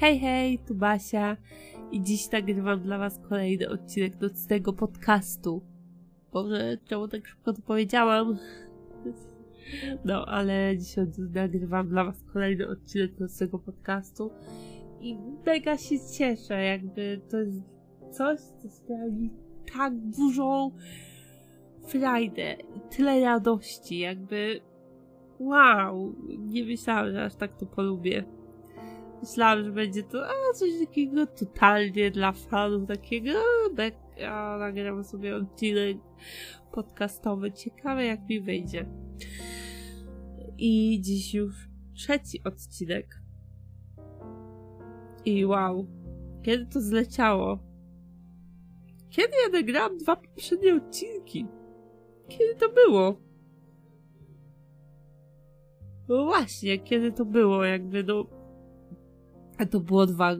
Hej, 0.00 0.18
hej, 0.18 0.58
tu 0.58 0.74
Basia 0.74 1.36
i 1.92 2.02
dziś 2.02 2.30
nagrywam 2.30 2.80
dla 2.80 2.98
was 2.98 3.18
kolejny 3.28 3.68
odcinek 3.68 4.16
do 4.16 4.30
tego 4.48 4.72
podcastu. 4.72 5.62
Boże, 6.32 6.78
czemu 6.84 7.08
tak 7.08 7.26
szybko 7.26 7.52
to 7.52 7.62
powiedziałam? 7.62 8.38
No, 10.04 10.26
ale 10.26 10.78
dzisiaj 10.78 11.06
nagrywam 11.34 11.88
dla 11.88 12.04
was 12.04 12.22
kolejny 12.32 12.68
odcinek 12.68 13.14
do 13.14 13.26
tego 13.38 13.58
podcastu 13.58 14.30
i 15.00 15.16
mega 15.46 15.76
się 15.76 15.96
cieszę, 16.18 16.62
jakby 16.62 17.20
to 17.30 17.40
jest 17.40 17.62
coś, 18.10 18.40
co 18.40 18.70
sprawia 18.70 19.06
mi 19.06 19.30
tak 19.74 19.94
dużą 19.96 20.70
frajdę 21.86 22.56
tyle 22.90 23.20
radości, 23.20 23.98
jakby 23.98 24.60
wow, 25.38 26.14
nie 26.38 26.64
myślałam, 26.64 27.12
że 27.12 27.24
aż 27.24 27.34
tak 27.34 27.56
to 27.56 27.66
polubię. 27.66 28.39
Myślałam, 29.20 29.64
że 29.64 29.70
będzie 29.70 30.02
to 30.02 30.26
a, 30.26 30.52
coś 30.54 30.70
takiego 30.80 31.26
totalnie 31.26 32.10
dla 32.10 32.32
fanów, 32.32 32.88
takiego 32.88 33.30
a, 34.28 34.56
nagram 34.58 35.04
sobie 35.04 35.36
odcinek 35.36 35.96
podcastowy. 36.72 37.52
Ciekawe 37.52 38.04
jak 38.04 38.28
mi 38.28 38.40
wyjdzie. 38.40 38.86
I 40.58 41.00
dziś 41.00 41.34
już 41.34 41.68
trzeci 41.94 42.44
odcinek. 42.44 43.22
I 45.24 45.46
wow, 45.46 45.86
kiedy 46.42 46.66
to 46.66 46.80
zleciało? 46.80 47.58
Kiedy 49.10 49.32
ja 49.44 49.60
nagrałam 49.60 49.98
dwa 49.98 50.16
poprzednie 50.16 50.74
odcinki? 50.74 51.46
Kiedy 52.28 52.54
to 52.54 52.68
było? 52.68 53.20
No 56.08 56.24
właśnie, 56.24 56.78
kiedy 56.78 57.12
to 57.12 57.24
było, 57.24 57.64
jakby 57.64 58.04
no 58.04 58.39
a 59.60 59.66
to 59.66 59.80
było 59.80 60.06
dwa. 60.06 60.36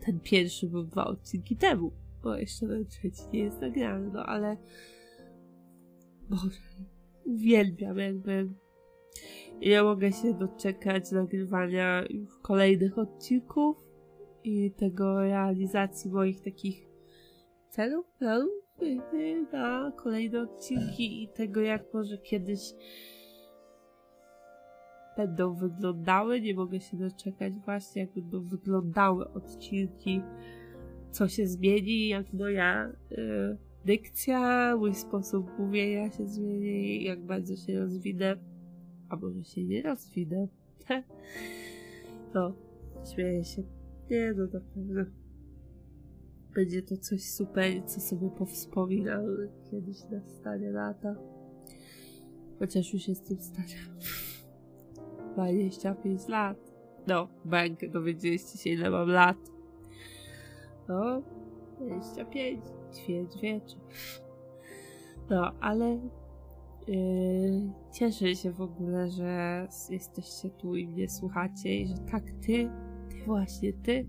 Ten 0.00 0.20
pierwszy 0.20 0.66
był 0.66 0.82
dwa 0.82 1.04
odcinki 1.04 1.56
temu. 1.56 1.92
Bo 2.22 2.36
jeszcze 2.36 2.68
ten 2.68 2.86
trzeci 2.86 3.22
nie 3.32 3.38
jest 3.38 3.60
nagrany, 3.60 4.10
no 4.12 4.26
ale. 4.26 4.56
Boże. 6.30 6.60
Uwielbiam 7.24 7.98
jakby. 7.98 8.48
Nie 9.60 9.82
mogę 9.82 10.12
się 10.12 10.34
doczekać 10.34 11.12
nagrywania 11.12 12.04
już 12.10 12.38
kolejnych 12.38 12.98
odcinków 12.98 13.76
i 14.44 14.70
tego 14.70 15.20
realizacji 15.20 16.10
moich 16.10 16.40
takich 16.40 16.88
celów, 17.70 18.06
planów 18.18 18.68
na 19.52 19.92
kolejne 19.96 20.42
odcinki 20.42 21.22
i 21.22 21.28
tego 21.28 21.60
jak 21.60 21.94
może 21.94 22.18
kiedyś 22.18 22.60
będą 25.18 25.54
wyglądały. 25.54 26.40
Nie 26.40 26.54
mogę 26.54 26.80
się 26.80 26.96
doczekać 26.96 27.52
właśnie, 27.58 28.02
jak 28.02 28.12
będą 28.12 28.44
wyglądały 28.44 29.32
odcinki, 29.32 30.22
co 31.10 31.28
się 31.28 31.46
zmieni, 31.46 32.08
jak 32.08 32.32
moja 32.32 32.88
y, 33.12 33.56
dykcja, 33.84 34.76
mój 34.76 34.94
sposób 34.94 35.58
mówienia 35.58 36.10
się 36.10 36.26
zmieni, 36.26 37.04
jak 37.04 37.24
bardzo 37.24 37.56
się 37.56 37.78
rozwinę, 37.78 38.36
a 39.08 39.16
może 39.16 39.44
się 39.44 39.64
nie 39.64 39.82
rozwinę. 39.82 40.48
no, 42.34 42.52
śmieję 43.14 43.44
się. 43.44 43.62
Nie, 44.10 44.34
no 44.36 44.44
na 44.44 44.60
pewno 44.60 45.04
będzie 46.54 46.82
to 46.82 46.96
coś 46.96 47.22
super, 47.22 47.84
co 47.86 48.00
sobie 48.00 48.30
powspominam 48.30 49.24
kiedyś 49.70 50.04
na 50.10 50.20
stanie 50.28 50.70
lata. 50.70 51.14
Chociaż 52.58 52.92
już 52.94 53.08
jestem 53.08 53.40
stara. 53.40 53.82
25 55.38 56.28
lat. 56.28 56.56
No, 57.06 57.28
bank, 57.44 57.80
dowiedzieliście 57.92 58.58
się 58.58 58.70
ile 58.70 58.90
mam 58.90 59.08
lat. 59.08 59.36
No, 60.88 61.22
25, 61.80 62.64
ćwierć 62.94 63.40
wieczu. 63.42 63.76
No, 65.30 65.52
ale 65.60 66.00
yy, 66.88 67.72
cieszę 67.92 68.34
się 68.34 68.52
w 68.52 68.60
ogóle, 68.60 69.10
że 69.10 69.66
jesteście 69.90 70.50
tu 70.50 70.76
i 70.76 70.88
mnie 70.88 71.08
słuchacie 71.08 71.80
i 71.80 71.86
że 71.86 71.98
tak 71.98 72.24
ty, 72.46 72.70
ty 73.10 73.24
właśnie 73.26 73.72
ty, 73.72 74.08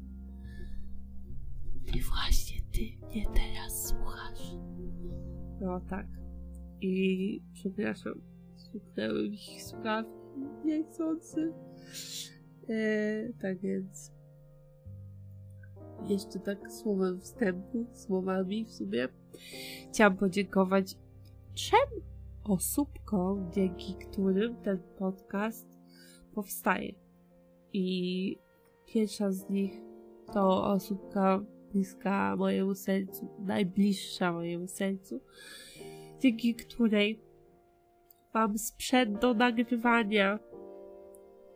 ty 1.85 2.00
właśnie 2.00 2.61
ty 2.72 3.07
mnie 3.07 3.25
teraz 3.25 3.88
słuchasz. 3.88 4.56
No 5.61 5.79
tak. 5.90 6.07
I 6.81 7.41
przepraszam, 7.53 8.13
słuchnęły 8.56 9.29
mi 9.29 9.59
słuchawki 9.59 10.19
niechcący. 10.66 11.53
E, 12.69 13.33
tak 13.41 13.59
więc 13.59 14.11
jeszcze 16.07 16.39
tak 16.39 16.72
słowem 16.72 17.22
wstępu, 17.22 17.85
słowami 17.94 18.66
w 18.66 18.73
sumie 18.73 19.07
chciałam 19.89 20.17
podziękować 20.17 20.97
trzem 21.53 21.89
osóbkom, 22.44 23.51
dzięki 23.53 23.95
którym 23.95 24.55
ten 24.55 24.79
podcast 24.97 25.67
powstaje. 26.33 26.94
I 27.73 28.38
pierwsza 28.85 29.31
z 29.31 29.49
nich 29.49 29.72
to 30.33 30.66
osóbka 30.66 31.44
bliska 31.72 32.35
mojemu 32.35 32.75
sercu, 32.75 33.28
najbliższa 33.39 34.33
mojemu 34.33 34.67
sercu, 34.67 35.22
dzięki 36.19 36.55
której 36.55 37.28
mam 38.34 38.57
sprzęt 38.57 39.19
do 39.19 39.34
nagrywania. 39.34 40.40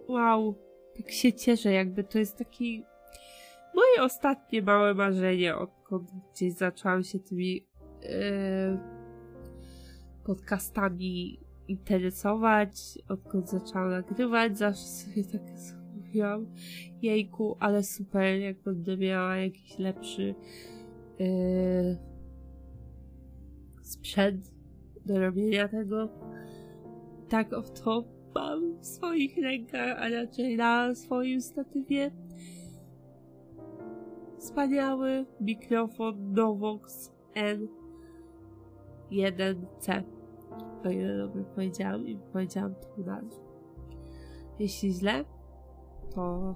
Wow, 0.08 0.56
tak 0.98 1.12
się 1.12 1.34
cieszę, 1.34 1.72
jakby 1.72 2.04
to 2.04 2.20
jest 2.20 2.38
taki 2.38 2.84
moje 3.76 4.04
ostatnie 4.04 4.62
małe 4.62 4.94
marzenie, 4.94 5.56
odkąd 5.56 6.12
gdzieś 6.34 6.54
zaczęłam 6.54 7.04
się 7.04 7.20
tymi 7.20 7.68
yy, 8.02 8.80
podcastami 10.24 11.40
interesować, 11.68 13.00
odkąd 13.10 13.50
zaczęłam 13.50 13.90
nagrywać, 13.90 14.58
zawsze 14.58 14.84
sobie 14.84 15.24
tak 15.24 15.42
mówiłam, 15.96 16.46
jejku, 17.02 17.58
ale 17.60 17.84
super, 17.84 18.40
jak 18.40 18.62
będę 18.62 18.98
miała 18.98 19.38
jakiś 19.38 19.80
lepszy 19.80 20.36
yy, 21.20 21.98
sprzęt 23.82 24.54
do 25.06 25.20
robienia 25.20 25.68
tego, 25.68 26.10
tak 27.34 27.54
oto 27.54 28.04
mam 28.36 28.78
w 28.78 28.86
swoich 28.86 29.38
rękach, 29.38 29.98
a 30.00 30.10
raczej 30.10 30.58
na 30.58 30.96
swoim 30.96 31.42
statywie 31.42 32.12
wspaniały 34.38 35.26
mikrofon 35.42 36.34
Novox 36.34 37.12
N1C. 39.12 40.04
O 40.86 40.90
ile 40.90 41.18
dobrze 41.18 41.44
powiedziałam 41.44 42.08
i 42.08 42.18
powiedziałam 42.34 42.76
tą 42.76 43.04
nazwę. 43.04 43.44
Jeśli 44.60 44.94
źle, 44.94 45.26
to 46.16 46.56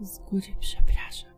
z 0.00 0.18
góry 0.18 0.54
przepraszam. 0.60 1.30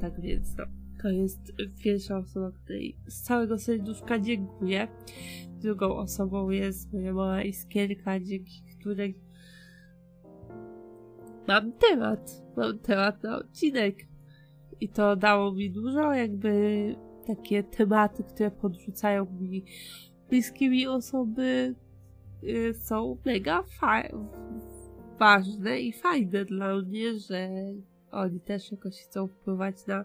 Tak 0.00 0.20
więc 0.20 0.56
no. 0.56 0.79
To 1.02 1.10
jest 1.10 1.52
pierwsza 1.84 2.18
osoba, 2.18 2.50
której 2.64 2.96
z 3.06 3.22
całego 3.22 3.58
serduszka 3.58 4.18
dziękuję. 4.18 4.88
Drugą 5.48 5.96
osobą 5.96 6.50
jest 6.50 6.92
moja 6.92 7.12
mała 7.12 7.42
iskierka, 7.42 8.20
dzięki 8.20 8.62
której 8.80 9.20
mam 11.48 11.72
temat. 11.72 12.42
Mam 12.56 12.78
temat 12.78 13.22
na 13.22 13.38
odcinek. 13.38 13.96
I 14.80 14.88
to 14.88 15.16
dało 15.16 15.52
mi 15.52 15.70
dużo, 15.70 16.12
jakby 16.12 16.94
takie 17.26 17.62
tematy, 17.62 18.24
które 18.24 18.50
podrzucają 18.50 19.26
mi 19.40 19.64
bliskie 20.30 20.70
mi 20.70 20.86
osoby, 20.86 21.74
y, 22.42 22.74
są 22.74 23.18
mega 23.24 23.64
ważne 25.18 25.80
i 25.80 25.92
fajne 25.92 26.44
dla 26.44 26.76
mnie, 26.76 27.18
że 27.18 27.48
oni 28.10 28.40
też 28.40 28.72
jakoś 28.72 28.96
chcą 29.02 29.28
wpływać 29.28 29.86
na 29.86 30.04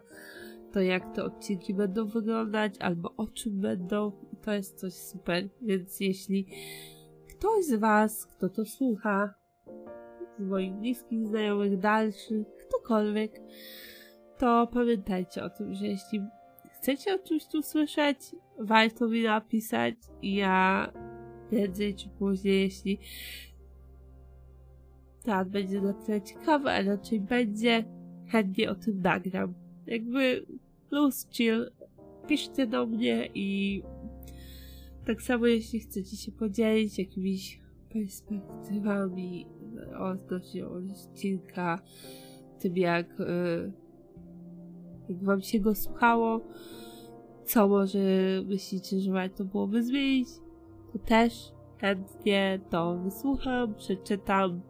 to, 0.76 0.82
jak 0.82 1.16
te 1.16 1.24
odcinki 1.24 1.74
będą 1.74 2.08
wyglądać, 2.08 2.78
albo 2.80 3.14
o 3.18 3.28
czym 3.28 3.60
będą. 3.60 4.12
To 4.42 4.54
jest 4.54 4.80
coś 4.80 4.94
super. 4.94 5.50
Więc 5.62 6.00
jeśli 6.00 6.48
ktoś 7.30 7.66
z 7.66 7.76
Was, 7.76 8.26
kto 8.26 8.50
to 8.50 8.66
słucha, 8.66 9.34
z 10.40 10.48
moich 10.48 10.74
bliskich 10.74 11.28
znajomych, 11.28 11.80
dalszych, 11.80 12.48
ktokolwiek, 12.68 13.42
to 14.38 14.68
pamiętajcie 14.74 15.44
o 15.44 15.50
tym, 15.50 15.74
że 15.74 15.88
jeśli 15.88 16.22
chcecie 16.72 17.16
o 17.16 17.20
czymś 17.20 17.48
tu 17.48 17.62
słyszeć, 17.62 18.18
warto 18.60 19.08
mi 19.08 19.24
napisać 19.24 19.96
i 20.22 20.36
ja 20.36 20.92
prędzej 21.50 21.96
czy 21.96 22.10
później, 22.10 22.62
jeśli 22.62 23.00
temat 25.24 25.50
będzie 25.50 25.82
na 25.82 25.94
tyle 25.94 26.22
ciekawy, 26.22 26.70
a 26.70 26.82
raczej 26.82 27.20
będzie, 27.20 27.84
chętnie 28.28 28.72
o 28.72 28.76
tym 28.76 29.02
nagram. 29.02 29.54
Jakby 29.88 30.46
plus 30.90 31.28
chill, 31.30 31.72
piszcie 32.28 32.68
do 32.68 32.86
mnie 32.86 33.30
i 33.34 33.84
tak 35.06 35.22
samo 35.22 35.46
jeśli 35.46 35.80
chcecie 35.80 36.18
się 36.18 36.32
podzielić 36.32 37.00
jakimiś 37.00 37.62
perspektywami 37.90 39.48
odnośnie 40.00 40.68
odcinka, 40.68 41.80
tym 42.60 42.78
jak, 42.78 43.20
y, 43.20 43.72
jak 45.10 45.24
wam 45.24 45.42
się 45.42 45.60
go 45.60 45.76
słuchało, 45.76 46.42
co 47.46 47.68
może 47.68 48.00
myślicie, 48.46 49.00
że 49.00 49.12
warto 49.12 49.46
byłoby 49.46 49.84
zmienić, 49.84 50.28
to 50.94 51.00
też 51.00 51.52
chętnie 51.78 52.60
to 52.70 52.98
wysłucham, 52.98 53.76
przeczytam. 53.76 54.62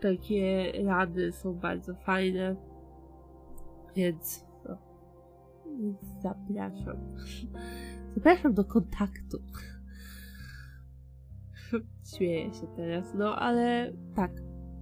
Takie 0.00 0.72
rady 0.84 1.32
są 1.32 1.54
bardzo 1.54 1.94
fajne, 1.94 2.56
więc 3.96 4.47
zapraszam. 6.22 6.96
Zapraszam 8.14 8.54
do 8.54 8.64
kontaktu. 8.64 9.38
Śmieję 12.16 12.54
się 12.54 12.66
teraz, 12.76 13.14
no 13.14 13.36
ale 13.36 13.92
tak. 14.14 14.32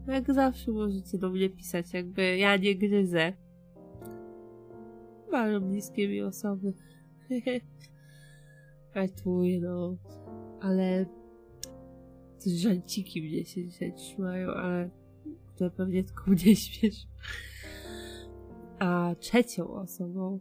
Jak 0.06 0.34
zawsze 0.34 0.72
możecie 0.72 1.18
do 1.18 1.30
mnie 1.30 1.50
pisać, 1.50 1.94
jakby 1.94 2.36
ja 2.36 2.56
nie 2.56 2.74
gryzę. 2.74 3.32
Bardzo 5.30 5.60
bliskie 5.66 6.08
mi 6.08 6.22
osoby. 6.22 6.74
Ratuję, 8.94 9.60
no. 9.60 9.96
Ale 10.60 11.06
te 12.44 12.50
żarciki 12.50 13.22
mnie 13.22 13.44
się 13.44 13.64
dzisiaj 13.64 13.94
trzymają, 13.94 14.50
ale 14.50 14.90
to 15.56 15.70
pewnie 15.70 16.04
tylko 16.04 16.30
mnie 16.30 16.56
śmiesz. 16.56 17.06
A 18.78 19.14
trzecią 19.18 19.68
osobą 19.68 20.40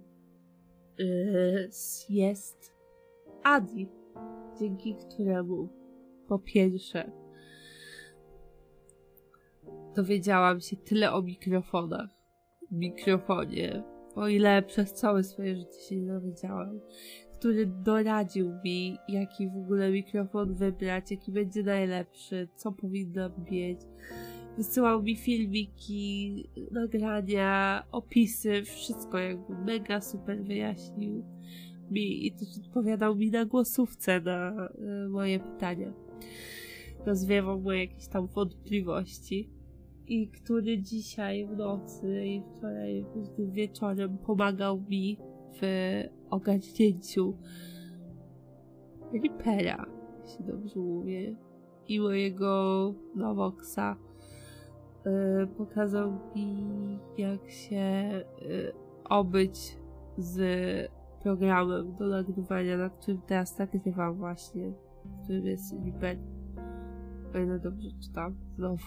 jest 2.10 2.74
Adi, 3.44 3.88
dzięki 4.60 4.96
któremu 4.96 5.70
po 6.28 6.40
pierwsze 6.40 7.12
dowiedziałam 9.96 10.60
się 10.62 10.76
tyle 10.76 11.14
o 11.14 11.22
mikrofonach, 11.22 12.10
mikrofonie, 12.72 13.84
o 14.16 14.28
ile 14.28 14.64
przez 14.64 14.94
całe 14.94 15.24
swoje 15.24 15.56
życie 15.56 15.80
się 15.90 15.96
nie 15.96 16.08
dowiedziałam, 16.08 16.80
który 17.40 17.66
doradził 17.66 18.54
mi, 18.64 18.98
jaki 19.08 19.50
w 19.50 19.58
ogóle 19.58 19.92
mikrofon 19.92 20.54
wybrać, 20.54 21.12
jaki 21.12 21.32
będzie 21.32 21.64
najlepszy, 21.64 22.48
co 22.56 22.72
powinnam 22.72 23.32
mieć. 23.52 23.80
Wysyłał 24.58 25.04
mi 25.04 25.16
filmiki, 25.16 26.50
nagrania, 26.72 27.84
opisy, 27.92 28.64
wszystko 28.64 29.18
jakby 29.18 29.58
mega 29.58 30.02
super 30.02 30.44
wyjaśnił 30.44 31.24
mi 31.92 32.28
i 32.28 32.32
też 32.32 32.48
odpowiadał 32.66 33.16
mi 33.16 33.32
na 33.32 33.46
głosówce 33.46 34.22
na 34.22 34.70
y, 35.06 35.10
moje 35.10 35.40
pytania. 35.40 35.94
Rozwiewał 37.06 37.62
moje 37.62 37.80
jakieś 37.80 38.08
tam 38.08 38.28
wątpliwości 38.28 39.50
i 40.08 40.28
który 40.28 40.82
dzisiaj 40.82 41.48
w 41.48 41.58
nocy 41.58 42.26
i 42.26 42.42
wczoraj 42.42 43.06
wieczorem 43.40 44.18
pomagał 44.18 44.82
mi 44.90 45.18
w 45.62 45.62
ogarnięciu 46.30 47.38
Reapera, 49.14 49.86
jeśli 50.24 50.46
dobrze 50.46 50.80
mówię, 50.80 51.36
i 51.88 52.00
mojego 52.00 52.94
Novoxa. 53.16 54.05
Yy, 55.06 55.48
pokazał 55.48 56.12
mi, 56.36 57.00
jak 57.18 57.50
się 57.50 58.12
yy, 58.42 58.74
obyć 59.10 59.78
z 60.18 60.40
programem 61.24 61.96
do 61.96 62.08
nagrywania, 62.08 62.78
na 62.78 62.90
którym 62.90 63.22
teraz 63.22 63.58
nagrywam 63.58 64.16
właśnie, 64.16 64.74
którym 65.24 65.46
jest 65.46 65.74
Reaper. 65.86 66.18
O 67.36 67.38
ile 67.38 67.60
dobrze 67.60 67.90
czytam, 68.02 68.36
znowu. 68.56 68.84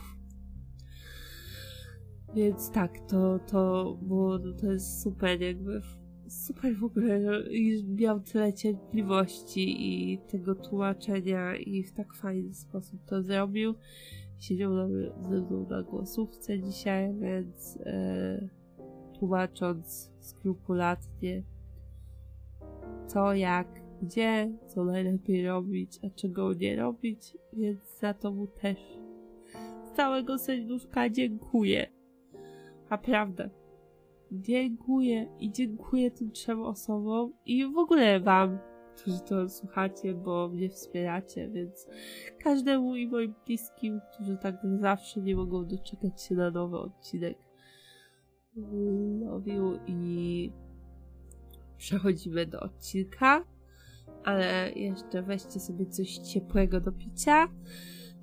Więc 2.34 2.70
tak, 2.70 2.98
to, 3.08 3.38
to 3.38 3.94
było, 4.02 4.38
to 4.38 4.72
jest 4.72 5.02
super 5.02 5.40
jakby, 5.40 5.80
super 6.28 6.76
w 6.76 6.84
ogóle, 6.84 7.42
i 7.50 7.84
miał 7.88 8.20
tyle 8.20 8.52
cierpliwości 8.52 9.76
i 10.12 10.18
tego 10.18 10.54
tłumaczenia 10.54 11.56
i 11.56 11.82
w 11.82 11.92
tak 11.92 12.14
fajny 12.14 12.54
sposób 12.54 13.04
to 13.04 13.22
zrobił. 13.22 13.74
Siedział 14.38 14.72
ze 15.30 15.40
mną 15.40 15.66
na 15.70 15.82
głosówce 15.82 16.60
dzisiaj, 16.60 17.14
więc 17.14 17.78
e, 17.86 18.48
tłumacząc 19.18 20.12
skrupulatnie 20.20 21.42
co, 23.06 23.34
jak, 23.34 23.66
gdzie, 24.02 24.52
co 24.66 24.84
najlepiej 24.84 25.46
robić, 25.46 25.98
a 26.04 26.10
czego 26.10 26.52
nie 26.52 26.76
robić, 26.76 27.36
więc 27.52 27.98
za 28.00 28.14
to 28.14 28.32
mu 28.32 28.46
też 28.46 28.78
z 29.84 29.96
całego 29.96 30.38
serduszka 30.38 31.10
dziękuję. 31.10 31.86
Naprawdę. 32.90 33.50
Dziękuję 34.32 35.26
i 35.40 35.52
dziękuję 35.52 36.10
tym 36.10 36.30
trzem 36.30 36.62
osobom 36.62 37.32
i 37.46 37.66
w 37.66 37.78
ogóle 37.78 38.20
wam, 38.20 38.58
którzy 38.98 39.20
to 39.20 39.48
słuchacie, 39.48 40.14
bo 40.14 40.48
mnie 40.48 40.68
wspieracie, 40.68 41.48
więc 41.48 41.88
każdemu 42.42 42.96
i 42.96 43.08
moim 43.08 43.34
bliskim, 43.46 44.00
którzy 44.12 44.36
tak 44.36 44.56
zawsze 44.80 45.20
nie 45.20 45.36
mogą 45.36 45.66
doczekać 45.66 46.22
się 46.22 46.34
na 46.34 46.50
nowy 46.50 46.78
odcinek. 46.78 47.38
Mówił 49.24 49.78
i 49.86 50.52
przechodzimy 51.76 52.46
do 52.46 52.60
odcinka, 52.60 53.44
ale 54.24 54.72
jeszcze 54.72 55.22
weźcie 55.22 55.60
sobie 55.60 55.86
coś 55.86 56.18
ciepłego 56.18 56.80
do 56.80 56.92
picia. 56.92 57.48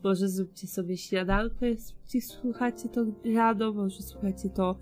Może 0.03 0.29
zróbcie 0.29 0.67
sobie 0.67 0.97
śniadanko, 0.97 1.65
jeśli 1.65 2.21
słuchacie 2.21 2.89
to 2.89 3.05
rano, 3.35 3.73
może 3.73 4.01
słuchacie 4.01 4.49
to 4.49 4.79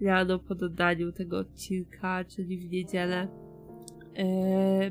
rano 0.00 0.38
po 0.38 0.54
dodaniu 0.54 1.12
tego 1.12 1.38
odcinka, 1.38 2.24
czyli 2.24 2.58
w 2.58 2.70
niedzielę. 2.70 3.49
Eee... 4.20 4.90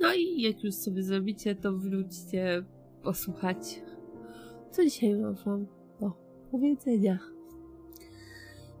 No 0.00 0.14
i 0.14 0.40
jak 0.42 0.64
już 0.64 0.74
sobie 0.74 1.02
zrobicie, 1.02 1.54
to 1.54 1.72
wróćcie 1.72 2.64
posłuchać, 3.02 3.82
co 4.70 4.84
dzisiaj 4.84 5.14
mam 5.14 5.34
wam 5.34 5.66
do 6.00 6.12
powiedzenia. 6.50 7.18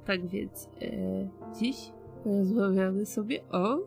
Tak 0.04 0.28
więc 0.28 0.68
e, 0.82 1.28
dziś 1.60 1.92
rozmawiamy 2.24 3.06
sobie 3.06 3.48
o 3.48 3.78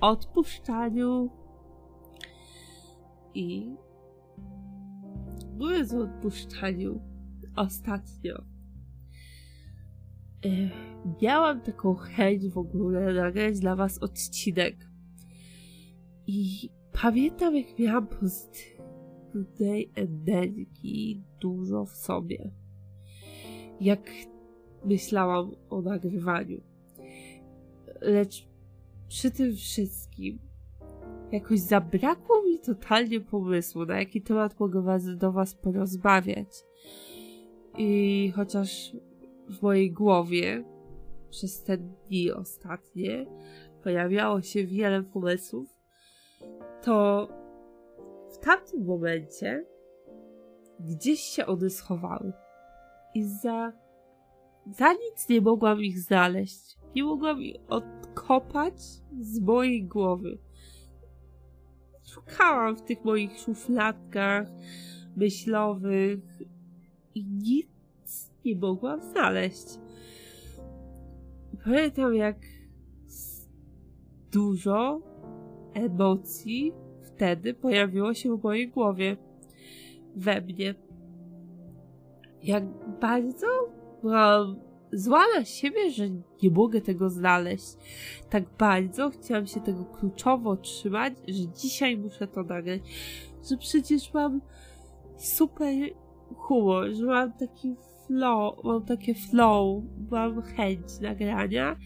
odpuszczaniu. 0.00 1.30
I 3.34 3.76
mówiąc 5.58 5.94
o 5.94 5.98
odpuszczaniu, 5.98 7.00
ostatnio 7.56 8.51
miałam 11.22 11.60
taką 11.60 11.94
chęć 11.94 12.48
w 12.48 12.58
ogóle 12.58 13.14
nagrać 13.14 13.60
dla 13.60 13.76
was 13.76 13.98
odcinek. 13.98 14.76
I 16.26 16.70
pamiętam, 17.02 17.56
jak 17.56 17.78
miałam 17.78 18.06
pozytywnej 18.06 19.92
energii 19.94 21.24
dużo 21.40 21.86
w 21.86 21.96
sobie 21.96 22.50
jak 23.82 24.10
myślałam 24.84 25.50
o 25.70 25.82
nagrywaniu. 25.82 26.60
Lecz 28.00 28.46
przy 29.08 29.30
tym 29.30 29.56
wszystkim 29.56 30.38
jakoś 31.32 31.60
zabrakło 31.60 32.42
mi 32.42 32.60
totalnie 32.60 33.20
pomysłu, 33.20 33.86
na 33.86 33.98
jaki 33.98 34.22
temat 34.22 34.60
mogę 34.60 34.82
was, 34.82 35.16
do 35.16 35.32
was 35.32 35.54
porozmawiać. 35.54 36.48
I 37.78 38.32
chociaż 38.36 38.92
w 39.52 39.62
mojej 39.62 39.92
głowie 39.92 40.64
przez 41.30 41.62
te 41.62 41.78
dni 41.78 42.32
ostatnie 42.32 43.26
pojawiało 43.82 44.42
się 44.42 44.66
wiele 44.66 45.02
pomysłów, 45.02 45.68
to 46.82 47.28
w 48.32 48.38
tamtym 48.38 48.84
momencie 48.84 49.66
gdzieś 50.80 51.20
się 51.20 51.46
one 51.46 51.70
schowały 51.70 52.32
i 53.14 53.24
za, 53.24 53.72
za 54.66 54.92
nic 54.92 55.28
nie 55.28 55.40
mogłam 55.40 55.82
ich 55.82 55.98
znaleźć. 55.98 56.78
Nie 56.94 57.04
mogłam 57.04 57.42
ich 57.42 57.56
odkopać 57.68 58.74
z 59.20 59.40
mojej 59.40 59.84
głowy. 59.84 60.38
Szukałam 62.06 62.76
w 62.76 62.82
tych 62.82 63.04
moich 63.04 63.38
szufladkach 63.38 64.48
myślowych 65.16 66.20
i 67.14 67.26
nic 67.26 67.71
nie 68.44 68.56
mogłam 68.56 69.02
znaleźć. 69.02 69.66
Pamiętam, 71.64 72.14
jak 72.14 72.36
dużo 74.32 75.00
emocji 75.74 76.72
wtedy 77.02 77.54
pojawiło 77.54 78.14
się 78.14 78.36
w 78.36 78.42
mojej 78.42 78.68
głowie. 78.68 79.16
We 80.16 80.40
mnie 80.40 80.74
jak 82.42 82.64
bardzo 83.00 83.46
byłam 84.02 84.56
zła 84.92 85.24
na 85.38 85.44
siebie, 85.44 85.90
że 85.90 86.10
nie 86.42 86.50
mogę 86.50 86.80
tego 86.80 87.10
znaleźć. 87.10 87.76
Tak 88.30 88.44
bardzo 88.58 89.10
chciałam 89.10 89.46
się 89.46 89.60
tego 89.60 89.84
kluczowo 89.84 90.56
trzymać, 90.56 91.12
że 91.28 91.48
dzisiaj 91.48 91.96
muszę 91.96 92.26
to 92.26 92.42
nagrać. 92.42 92.80
Że 93.50 93.56
przecież 93.56 94.14
mam 94.14 94.40
super 95.16 95.74
humor, 96.36 96.92
że 96.92 97.06
mam 97.06 97.32
taki 97.32 97.74
flow, 98.12 98.64
mam 98.64 98.84
takie 98.84 99.14
flow, 99.14 99.84
mam 100.10 100.42
chęć 100.42 101.00
nagrania. 101.00 101.76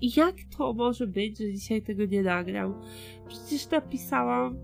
I 0.00 0.10
jak 0.16 0.34
to 0.56 0.72
może 0.72 1.06
być, 1.06 1.38
że 1.38 1.52
dzisiaj 1.52 1.82
tego 1.82 2.04
nie 2.04 2.22
nagram? 2.22 2.74
Przecież 3.28 3.70
napisałam 3.70 4.58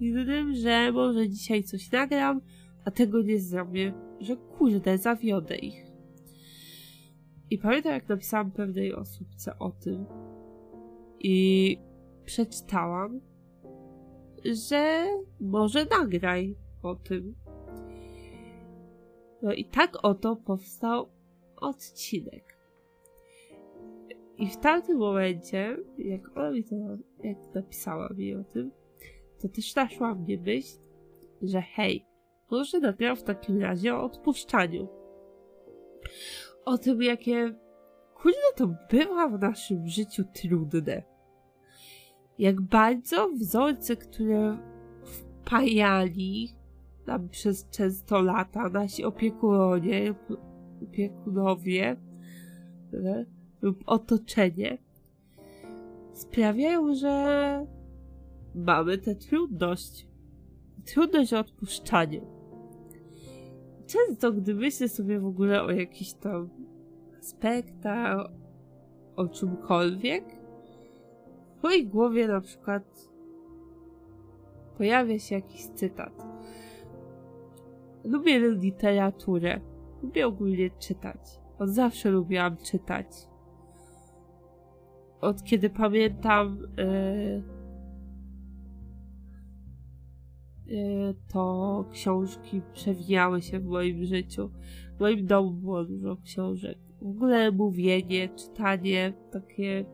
innym, 0.00 0.54
że 0.54 0.92
może 0.92 1.28
dzisiaj 1.28 1.62
coś 1.62 1.92
nagram, 1.92 2.40
a 2.84 2.90
tego 2.90 3.22
nie 3.22 3.40
zrobię. 3.40 3.92
Że 4.20 4.36
kurde, 4.36 4.98
zawiodę 4.98 5.56
ich. 5.56 5.86
I 7.50 7.58
pamiętam, 7.58 7.92
jak 7.92 8.08
napisałam 8.08 8.50
pewnej 8.50 8.94
osobce 8.94 9.58
o 9.58 9.70
tym 9.70 10.06
i 11.20 11.78
przeczytałam, 12.24 13.20
że 14.44 15.06
może 15.40 15.86
nagraj 16.00 16.56
o 16.82 16.94
tym. 16.94 17.34
No 19.42 19.52
i 19.52 19.64
tak 19.64 20.04
oto 20.04 20.36
powstał 20.36 21.08
odcinek. 21.56 22.58
I 24.38 24.48
w 24.48 24.56
tamtym 24.56 24.98
momencie, 24.98 25.76
jak 25.98 26.36
ona 26.36 26.50
mi 26.50 26.64
to, 26.64 26.76
jak 27.24 27.54
napisała 27.54 28.08
mi 28.16 28.34
o 28.34 28.44
tym, 28.44 28.70
to 29.40 29.48
też 29.48 29.74
naszła 29.74 30.14
mnie 30.14 30.38
myśl, 30.38 30.78
że 31.42 31.60
hej, 31.60 32.06
może 32.50 32.80
nagram 32.80 33.16
w 33.16 33.22
takim 33.22 33.60
razie 33.60 33.94
o 33.94 34.04
odpuszczaniu. 34.04 34.88
O 36.64 36.78
tym, 36.78 37.02
jakie 37.02 37.54
kurde 38.14 38.38
to 38.56 38.74
bywa 38.90 39.28
w 39.28 39.40
naszym 39.40 39.88
życiu 39.88 40.24
trudne. 40.34 41.02
Jak 42.38 42.60
bardzo 42.60 43.28
wzorce, 43.28 43.96
które 43.96 44.58
wpajali 45.04 46.48
nam 47.06 47.28
przez 47.28 47.70
często 47.70 48.20
lata 48.20 48.68
nasi 48.68 49.04
opiekunowie, 49.04 50.14
opiekunowie 50.82 51.96
lub 53.62 53.82
otoczenie, 53.86 54.78
sprawiają, 56.12 56.94
że 56.94 57.66
mamy 58.54 58.98
tę 58.98 59.14
trudność. 59.14 60.08
Trudność 60.84 61.32
o 61.32 61.38
odpuszczaniu. 61.38 62.26
Często, 63.86 64.32
gdy 64.32 64.54
myślę 64.54 64.88
sobie 64.88 65.20
w 65.20 65.26
ogóle 65.26 65.62
o 65.62 65.70
jakichś 65.70 66.12
tam 66.12 66.50
aspektach, 67.18 68.30
o 69.16 69.28
czymkolwiek, 69.28 70.24
w 71.58 71.62
mojej 71.62 71.86
głowie 71.86 72.28
na 72.28 72.40
przykład 72.40 73.08
pojawia 74.78 75.18
się 75.18 75.34
jakiś 75.34 75.66
cytat. 75.66 76.31
Lubię 78.04 78.38
literaturę. 78.38 79.60
Lubię 80.02 80.26
ogólnie 80.26 80.70
czytać. 80.70 81.40
Od 81.58 81.70
zawsze 81.70 82.10
lubiłam 82.10 82.56
czytać. 82.56 83.06
Od 85.20 85.44
kiedy 85.44 85.70
pamiętam, 85.70 86.58
yy, 86.76 87.42
yy, 90.66 91.14
to 91.32 91.84
książki 91.92 92.62
przewijały 92.72 93.42
się 93.42 93.60
w 93.60 93.64
moim 93.64 94.04
życiu. 94.04 94.50
W 94.96 95.00
moim 95.00 95.26
domu 95.26 95.50
było 95.50 95.84
dużo 95.84 96.16
książek. 96.16 96.78
W 97.02 97.06
ogóle 97.06 97.50
mówienie, 97.50 98.28
czytanie, 98.28 99.12
takie 99.32 99.84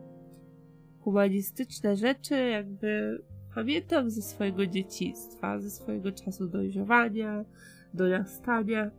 humanistyczne 0.99 1.95
rzeczy, 1.95 2.35
jakby 2.35 3.21
pamiętam 3.55 4.09
ze 4.09 4.21
swojego 4.21 4.65
dzieciństwa, 4.65 5.59
ze 5.59 5.69
swojego 5.69 6.11
czasu 6.11 6.47
dojrzewania, 6.47 7.45
dorastania. 7.93 8.91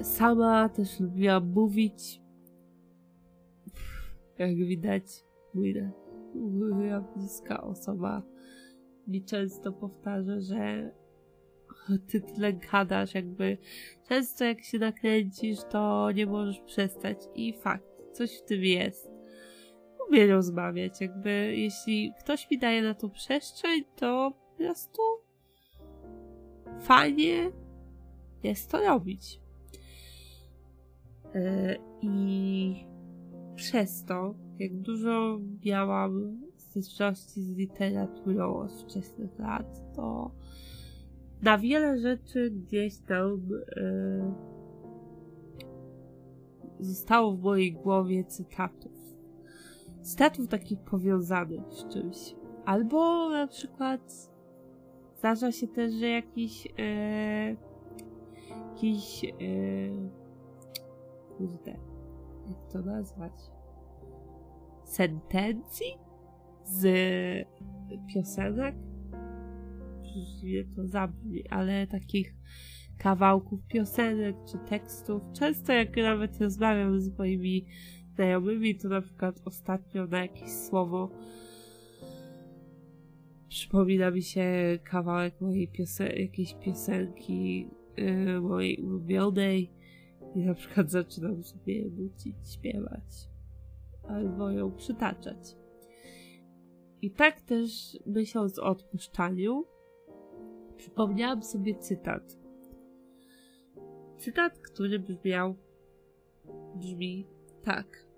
Y, 0.00 0.04
sama 0.04 0.68
też 0.68 1.00
lubiłam 1.00 1.52
mówić. 1.52 2.20
Jak 4.38 4.56
widać, 4.56 5.04
moja 6.34 7.00
bliska 7.00 7.62
osoba 7.62 8.22
mi 9.06 9.24
często 9.24 9.72
powtarza, 9.72 10.40
że 10.40 10.90
ty 12.08 12.20
tyle 12.20 12.52
gadasz, 12.52 13.14
jakby 13.14 13.58
często 14.08 14.44
jak 14.44 14.62
się 14.62 14.78
nakręcisz, 14.78 15.58
to 15.70 16.10
nie 16.12 16.26
możesz 16.26 16.60
przestać. 16.60 17.18
I 17.34 17.52
fakt, 17.52 17.88
coś 18.12 18.38
w 18.38 18.44
tym 18.44 18.62
jest. 18.62 19.10
Lubię 19.98 20.26
rozmawiać, 20.26 21.00
jakby 21.00 21.30
jeśli 21.56 22.12
ktoś 22.20 22.50
mi 22.50 22.58
daje 22.58 22.82
na 22.82 22.94
to 22.94 23.08
przestrzeń, 23.08 23.84
to 23.96 24.32
po 24.50 24.56
prostu 24.56 25.02
fajnie 26.80 27.50
jest 28.42 28.70
to 28.70 28.78
robić. 28.78 29.40
E, 31.34 31.76
I 32.02 32.86
przez 33.54 34.04
to, 34.04 34.34
jak 34.58 34.74
dużo 34.74 35.38
miałam 35.64 36.40
styczności 36.56 37.42
z 37.42 37.56
literaturą 37.56 38.56
od 38.56 38.72
wczesnych 38.72 39.38
lat, 39.38 39.94
to 39.94 40.30
na 41.42 41.58
wiele 41.58 41.98
rzeczy 41.98 42.50
gdzieś 42.50 42.98
tam 42.98 43.48
e, 43.76 44.34
zostało 46.80 47.32
w 47.32 47.42
mojej 47.42 47.72
głowie 47.72 48.24
cytatów. 48.24 48.92
Cytatów 50.02 50.48
takich 50.48 50.80
powiązanych 50.80 51.60
z 51.70 51.88
czymś. 51.88 52.34
Albo 52.64 53.30
na 53.30 53.46
przykład 53.46 54.30
Zdarza 55.18 55.52
się 55.52 55.68
też, 55.68 55.92
że 55.92 56.08
jakiś 56.08 56.68
e, 56.78 57.56
jakiś 58.78 59.24
e, 59.24 59.28
kurde, 61.36 61.70
jak 62.48 62.72
to 62.72 62.82
nazwać? 62.82 63.32
Sentencji 64.84 65.98
z 66.64 66.84
piosenek? 68.14 68.74
Przecież 70.02 70.66
to 70.76 70.86
zabrzmi, 70.86 71.48
ale 71.48 71.86
takich 71.86 72.34
kawałków 72.98 73.66
piosenek 73.66 74.36
czy 74.52 74.58
tekstów. 74.58 75.22
Często 75.32 75.72
jak 75.72 75.96
nawet 75.96 76.40
rozmawiam 76.40 77.00
z 77.00 77.18
moimi 77.18 77.66
znajomymi, 78.14 78.78
to 78.78 78.88
na 78.88 79.00
przykład 79.00 79.40
ostatnio 79.44 80.06
na 80.06 80.18
jakieś 80.18 80.50
słowo 80.50 81.10
przypomina 83.48 84.10
mi 84.10 84.22
się 84.22 84.78
kawałek 84.84 85.40
mojej 85.40 85.68
piosen 85.68 86.12
jakiejś 86.16 86.54
piosenki 86.54 87.70
yy, 87.96 88.40
mojej 88.40 88.82
ulubionej 88.82 89.70
i 90.34 90.38
na 90.38 90.54
przykład 90.54 90.90
zaczynam 90.90 91.42
sobie 91.42 91.90
nucić, 91.90 92.36
śpiewać 92.52 93.28
albo 94.08 94.50
ją 94.50 94.72
przytaczać. 94.72 95.56
I 97.02 97.10
tak 97.10 97.40
też 97.40 97.98
myśląc 98.06 98.58
o 98.58 98.64
odpuszczaniu, 98.64 99.64
przypomniałam 100.76 101.42
sobie 101.42 101.74
cytat. 101.74 102.38
Cytat, 104.18 104.58
który 104.58 104.98
brzmiał, 104.98 105.56
brzmi 106.74 107.26
tak. 107.62 108.08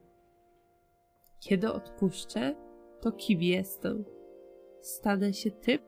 Kiedy 1.41 1.73
odpuszczę, 1.73 2.57
to 3.01 3.13
kim 3.13 3.43
jestem? 3.43 4.05
Stanę 4.83 5.33
się 5.33 5.51
tym, 5.51 5.79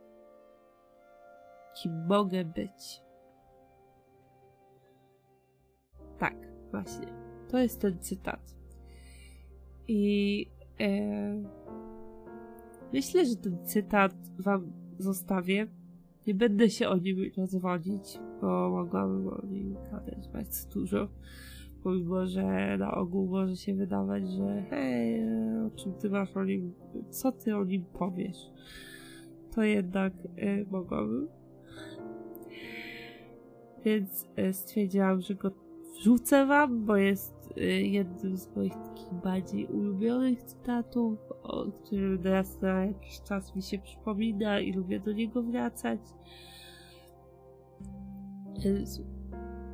kim 1.82 2.06
mogę 2.06 2.44
być. 2.44 3.02
Tak, 6.18 6.36
właśnie. 6.70 7.06
To 7.48 7.58
jest 7.58 7.80
ten 7.80 7.98
cytat. 7.98 8.54
I 9.88 10.46
e, 10.80 11.42
myślę, 12.92 13.26
że 13.26 13.36
ten 13.36 13.66
cytat 13.66 14.14
wam 14.38 14.72
zostawię. 14.98 15.66
Nie 16.26 16.34
będę 16.34 16.70
się 16.70 16.88
o 16.88 16.96
nim 16.96 17.16
rozwodzić, 17.36 18.18
bo 18.40 18.70
mogłabym 18.70 19.28
o 19.28 19.46
nim 19.46 19.74
gadać 19.74 20.28
bardzo 20.28 20.68
dużo. 20.68 21.08
Pomimo, 21.82 22.26
że 22.26 22.76
na 22.78 22.94
ogół 22.94 23.26
może 23.26 23.56
się 23.56 23.74
wydawać, 23.74 24.30
że 24.30 24.62
hej, 24.70 25.20
o 25.66 25.70
czym 25.70 25.92
ty 25.92 26.10
masz 26.10 26.36
o 26.36 26.44
nim, 26.44 26.74
co 27.10 27.32
ty 27.32 27.56
o 27.56 27.64
nim 27.64 27.84
powiesz, 27.84 28.50
to 29.54 29.62
jednak 29.62 30.12
y, 30.38 30.66
mogłabym. 30.70 31.28
Więc 33.84 34.28
y, 34.38 34.52
stwierdziłam, 34.52 35.20
że 35.20 35.34
go 35.34 35.50
wrzucę 35.92 36.46
wam, 36.46 36.84
bo 36.84 36.96
jest 36.96 37.34
y, 37.56 37.62
jednym 37.82 38.36
z 38.36 38.56
moich 38.56 38.74
takich 38.74 39.14
bardziej 39.24 39.66
ulubionych 39.66 40.42
cytatów, 40.42 41.18
o 41.42 41.64
którym 41.64 42.22
raz 42.22 42.60
na 42.60 42.84
jakiś 42.84 43.20
czas 43.20 43.56
mi 43.56 43.62
się 43.62 43.78
przypomina 43.78 44.60
i 44.60 44.72
lubię 44.72 45.00
do 45.00 45.12
niego 45.12 45.42
wracać. 45.42 46.00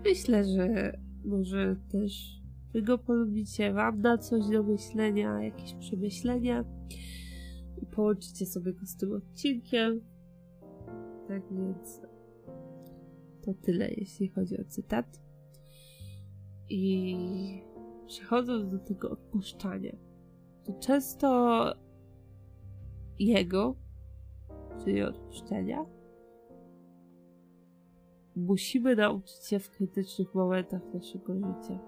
Myślę, 0.05 0.45
że 0.45 0.99
może 1.25 1.77
też 1.93 2.43
wy 2.73 2.83
go 2.83 2.99
polubicie, 2.99 3.73
wam 3.73 4.03
da 4.03 4.19
coś 4.19 4.49
do 4.49 4.63
myślenia, 4.63 5.43
jakieś 5.43 5.75
przemyślenia 5.75 6.65
i 7.83 7.87
połączycie 7.87 8.47
sobie 8.47 8.73
go 8.73 8.87
z 8.87 8.97
tym 8.97 9.13
odcinkiem. 9.13 10.01
Tak 11.29 11.43
więc 11.53 12.03
to 13.43 13.55
tyle, 13.55 13.89
jeśli 13.91 14.29
chodzi 14.29 14.61
o 14.61 14.65
cytat. 14.65 15.23
I 16.71 17.17
przechodząc 18.07 18.71
do 18.71 18.79
tego 18.79 19.11
odpuszczania, 19.11 19.97
to 20.65 20.73
często 20.73 21.73
jego, 23.19 23.77
czyli 24.85 25.03
odpuszczenia, 25.03 25.87
musimy 28.39 28.97
nauczyć 28.97 29.47
się 29.47 29.59
w 29.59 29.71
krytycznych 29.71 30.35
momentach 30.35 30.83
naszego 30.95 31.35
życia. 31.35 31.79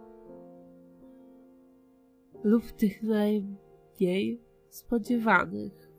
Lub 2.44 2.72
tych 2.72 3.02
najmniej 3.02 4.40
spodziewanych. 4.70 5.90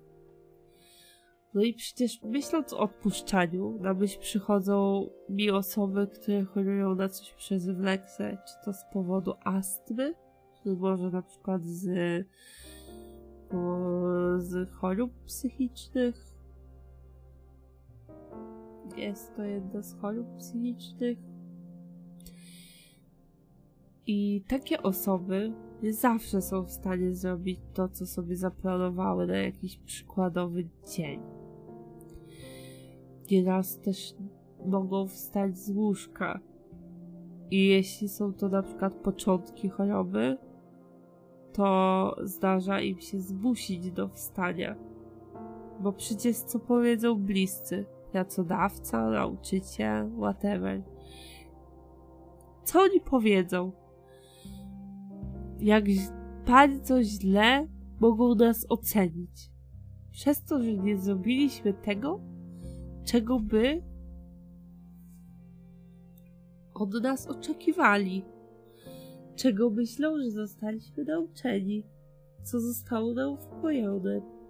No 1.53 1.61
i 1.61 1.73
przecież 1.73 2.23
myśląc 2.23 2.73
o 2.73 2.79
odpuszczaniu, 2.79 3.77
na 3.79 3.93
myśl 3.93 4.19
przychodzą 4.19 5.09
mi 5.29 5.51
osoby, 5.51 6.07
które 6.07 6.43
chorują 6.43 6.95
na 6.95 7.09
coś 7.09 7.33
przez 7.33 7.69
wleksę, 7.69 8.37
czy 8.47 8.53
to 8.65 8.73
z 8.73 8.83
powodu 8.93 9.33
astmy, 9.43 10.13
czy 10.63 10.75
może 10.75 11.09
na 11.09 11.21
przykład 11.21 11.65
z, 11.65 11.83
z 14.37 14.71
chorób 14.71 15.11
psychicznych. 15.25 16.30
Jest 18.97 19.35
to 19.35 19.43
jedna 19.43 19.81
z 19.81 19.99
chorób 19.99 20.27
psychicznych. 20.37 21.17
I 24.07 24.43
takie 24.47 24.83
osoby 24.83 25.53
nie 25.83 25.93
zawsze 25.93 26.41
są 26.41 26.63
w 26.63 26.71
stanie 26.71 27.13
zrobić 27.13 27.59
to, 27.73 27.89
co 27.89 28.05
sobie 28.05 28.35
zaplanowały 28.35 29.27
na 29.27 29.37
jakiś 29.37 29.77
przykładowy 29.77 30.69
dzień 30.95 31.21
nieraz 33.31 33.79
też 33.79 34.13
mogą 34.65 35.07
wstać 35.07 35.57
z 35.57 35.69
łóżka. 35.69 36.39
I 37.51 37.67
jeśli 37.67 38.09
są 38.09 38.33
to 38.33 38.49
na 38.49 38.63
przykład 38.63 38.93
początki 38.93 39.69
choroby, 39.69 40.37
to 41.53 42.15
zdarza 42.23 42.81
im 42.81 42.99
się 42.99 43.19
zmusić 43.19 43.91
do 43.91 44.07
wstania. 44.07 44.75
Bo 45.79 45.93
przecież 45.93 46.37
co 46.37 46.59
powiedzą 46.59 47.15
bliscy, 47.15 47.85
pracodawca, 48.11 49.09
nauczyciel, 49.09 50.11
whatever. 50.17 50.81
Co 52.63 52.81
oni 52.81 53.01
powiedzą? 53.01 53.71
Jak 55.59 55.85
bardzo 56.47 57.03
źle 57.03 57.67
mogą 57.99 58.35
nas 58.35 58.65
ocenić. 58.69 59.51
Przez 60.11 60.43
to, 60.43 60.63
że 60.63 60.73
nie 60.73 60.97
zrobiliśmy 60.97 61.73
tego, 61.73 62.19
czego 63.05 63.39
by 63.39 63.81
od 66.73 66.93
nas 67.03 67.27
oczekiwali, 67.27 68.25
czego 69.35 69.69
myślą, 69.69 70.17
że 70.17 70.31
zostaliśmy 70.31 71.03
nauczeni, 71.03 71.83
co 72.43 72.59
zostało 72.59 73.13
nam 73.13 73.37
wpojone. 73.37 74.40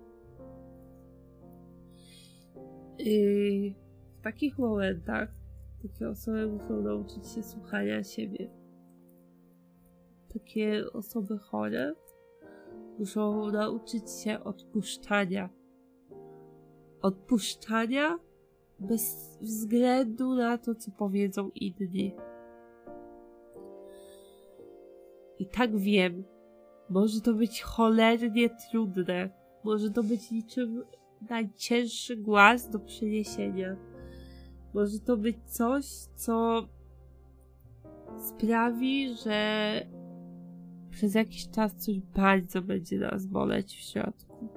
I 3.06 3.76
w 4.20 4.22
takich 4.24 4.58
momentach 4.58 5.30
takie 5.84 6.10
osoby 6.10 6.48
muszą 6.48 6.82
nauczyć 6.82 7.28
się 7.28 7.44
słuchania 7.44 8.04
siebie. 8.04 8.50
Takie 10.34 10.84
osoby 10.94 11.38
chore 11.38 11.94
muszą 13.00 13.52
nauczyć 13.52 14.12
się 14.24 14.44
odpuszczania. 14.44 15.50
Odpuszczania 17.02 18.20
bez 18.80 19.38
względu 19.42 20.36
na 20.36 20.58
to, 20.58 20.76
co 20.76 20.92
powiedzą 20.92 21.50
inni. 21.56 22.16
I 25.40 25.46
tak 25.46 25.78
wiem, 25.78 26.24
może 26.90 27.22
to 27.22 27.34
być 27.34 27.62
cholernie 27.62 28.50
trudne, 28.50 29.30
może 29.64 29.90
to 29.92 30.04
być 30.04 30.32
niczym 30.32 30.84
najcięższy 31.30 32.18
głaz 32.18 32.70
do 32.70 32.80
przeniesienia. 32.80 33.76
Może 34.74 35.00
to 35.00 35.18
być 35.18 35.38
coś, 35.46 35.86
co 36.16 36.68
sprawi, 38.18 39.16
że 39.16 39.72
przez 40.90 41.16
jakiś 41.16 41.50
czas 41.50 41.76
coś 41.76 42.00
bardzo 42.00 42.62
będzie 42.62 43.00
nas 43.00 43.26
boleć 43.26 43.76
w 43.76 43.80
środku. 43.80 44.48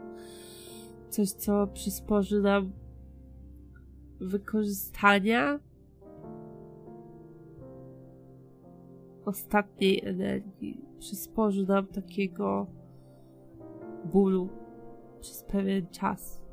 Coś, 1.09 1.31
co 1.31 1.67
przysporzy 1.67 2.41
nam 2.41 2.73
wykorzystania 4.21 5.61
ostatniej 9.25 10.05
energii. 10.05 10.81
Przysporzy 10.99 11.67
nam 11.67 11.87
takiego 11.87 12.67
bólu 14.05 14.49
przez 15.21 15.43
pewien 15.43 15.87
czas. 15.87 16.44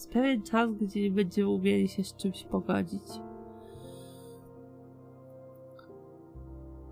Przez 0.00 0.12
pewien 0.12 0.42
czas, 0.42 0.70
gdzie 0.74 1.02
nie 1.02 1.10
będziemy 1.10 1.48
umieli 1.48 1.88
się 1.88 2.04
z 2.04 2.16
czymś 2.16 2.44
pogodzić. 2.44 3.02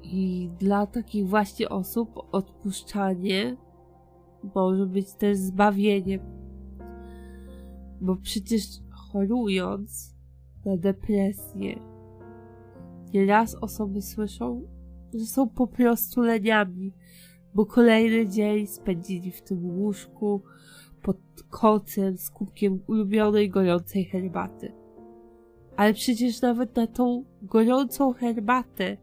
I 0.02 0.50
dla 0.58 0.86
takich 0.86 1.28
właśnie 1.28 1.68
osób 1.68 2.18
odpuszczanie 2.32 3.56
może 4.54 4.86
być 4.86 5.14
też 5.14 5.38
zbawieniem. 5.38 6.20
Bo 8.00 8.16
przecież 8.16 8.62
chorując 8.90 10.14
na 10.64 10.76
depresję. 10.76 11.80
Nieraz 13.14 13.54
osoby 13.54 14.02
słyszą, 14.02 14.62
że 15.14 15.26
są 15.26 15.48
po 15.48 15.66
prostu 15.66 16.20
leniami, 16.20 16.92
bo 17.54 17.66
kolejny 17.66 18.28
dzień 18.28 18.66
spędzili 18.66 19.32
w 19.32 19.42
tym 19.42 19.64
łóżku 19.64 20.42
pod 21.02 21.16
kocem 21.50 22.16
z 22.16 22.30
kubkiem 22.30 22.80
ulubionej 22.86 23.50
gorącej 23.50 24.04
herbaty. 24.04 24.72
Ale 25.76 25.94
przecież 25.94 26.42
nawet 26.42 26.76
na 26.76 26.86
tą 26.86 27.24
gorącą 27.42 28.12
herbatę 28.12 28.96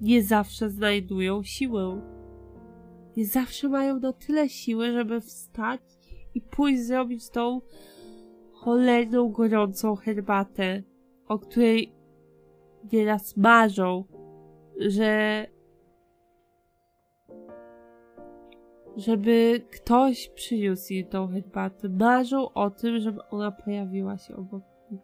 nie 0.00 0.22
zawsze 0.22 0.70
znajdują 0.70 1.42
siłę. 1.42 2.00
Nie 3.16 3.26
zawsze 3.26 3.68
mają 3.68 4.00
na 4.00 4.12
tyle 4.12 4.48
siły, 4.48 4.92
żeby 4.92 5.20
wstać 5.20 5.80
i 6.34 6.40
pójść 6.40 6.82
zrobić 6.82 7.30
tą 7.30 7.60
cholerną 8.52 9.28
gorącą 9.28 9.96
herbatę, 9.96 10.82
o 11.28 11.38
której 11.38 11.92
nieraz 12.92 13.36
marzą, 13.36 14.04
że 14.78 15.46
żeby 18.96 19.64
ktoś 19.70 20.28
przyniósł 20.28 20.92
im 20.92 21.06
tą 21.06 21.28
herbatę. 21.28 21.88
Marzą 21.88 22.52
o 22.52 22.70
tym, 22.70 23.00
żeby 23.00 23.20
ona 23.30 23.52
pojawiła 23.52 24.18
się 24.18 24.36
obok 24.36 24.62
nich 24.90 25.00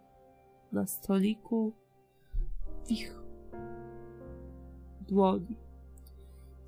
na 0.72 0.86
stoliku 0.86 1.72
w 2.84 2.90
ich 2.90 3.22
dłoni. 5.08 5.56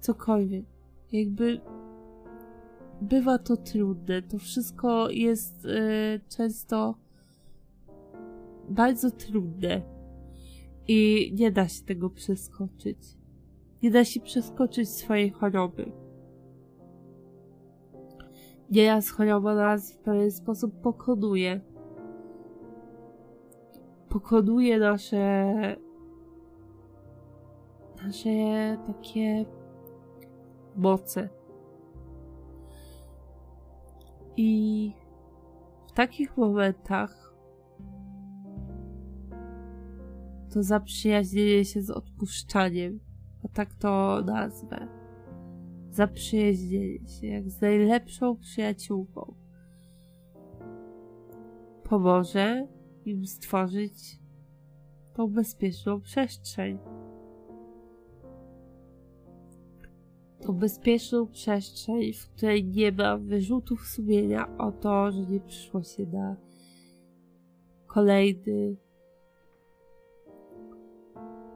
Cokolwiek. 0.01 0.65
Jakby 1.13 1.61
bywa 3.01 3.39
to 3.39 3.57
trudne. 3.57 4.23
To 4.23 4.39
wszystko 4.39 5.11
jest 5.11 5.65
y, 5.65 6.21
często 6.29 6.95
bardzo 8.69 9.11
trudne 9.11 9.83
i 10.89 11.31
nie 11.35 11.53
da 11.53 11.69
się 11.69 11.85
tego 11.85 12.11
przeskoczyć. 12.11 12.99
Nie 13.83 13.91
da 13.91 14.05
się 14.05 14.21
przeskoczyć 14.21 14.89
swojej 14.89 15.31
choroby. 15.31 16.04
Nieraz 18.75 19.11
choroba 19.11 19.55
nas 19.55 19.93
w 19.93 19.99
pewien 19.99 20.31
sposób 20.31 20.81
pokonuje. 20.81 21.61
Pokonuje 24.09 24.79
nasze 24.79 25.55
nasze 28.05 28.77
takie 28.87 29.45
moce 30.77 31.29
i 34.37 34.93
w 35.89 35.93
takich 35.93 36.37
momentach 36.37 37.35
to 40.55 40.63
zaprzyjaźnienie 40.63 41.65
się 41.65 41.83
z 41.83 41.91
odpuszczaniem, 41.91 43.01
a 43.45 43.49
tak 43.49 43.75
to 43.75 44.23
nazwę. 44.27 45.04
Zaprzyjaźnienie 45.95 47.09
się 47.09 47.27
jak 47.27 47.51
z 47.51 47.61
najlepszą 47.61 48.37
przyjaciółką 48.37 49.35
pomoże 51.85 52.69
im 53.05 53.27
stworzyć 53.27 54.19
tą 55.15 55.29
bezpieczną 55.29 56.01
przestrzeń. 56.01 56.79
tą 60.41 60.53
bezpieczną 60.53 61.27
przestrzeń, 61.27 62.13
w 62.13 62.31
której 62.31 62.65
nie 62.65 62.93
ma 62.93 63.17
wyrzutów 63.17 63.87
sumienia 63.87 64.57
o 64.59 64.73
to, 64.73 65.13
że 65.13 65.21
nie 65.21 65.41
przyszło 65.41 65.83
się 65.83 66.07
na 66.07 66.37
kolejny 67.87 68.77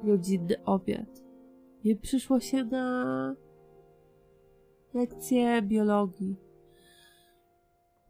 rodzinny 0.05 0.65
obiad. 0.65 1.23
Nie 1.85 1.97
przyszło 1.97 2.41
się 2.41 2.65
na 2.65 3.48
lekcję 4.99 5.63
biologii. 5.63 6.37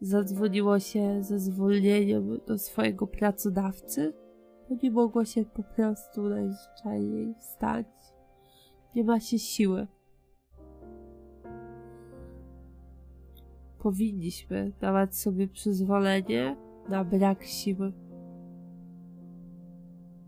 Zadzwoniło 0.01 0.79
się 0.81 1.23
ze 1.23 1.39
zwolnieniem 1.39 2.41
do 2.47 2.59
swojego 2.59 3.07
pracodawcy, 3.07 4.15
bo 4.69 4.77
nie 4.83 4.91
mogło 4.91 5.25
się 5.25 5.45
po 5.45 5.63
prostu 5.63 6.23
najzwyczajniej 6.23 7.35
wstać. 7.41 7.87
Nie 8.95 9.05
ma 9.05 9.21
się 9.21 9.39
siły. 9.39 9.87
Powinniśmy 13.79 14.73
dawać 14.81 15.17
sobie 15.17 15.49
przyzwolenie 15.49 16.57
na 16.89 17.05
brak 17.05 17.45
siły. 17.45 17.93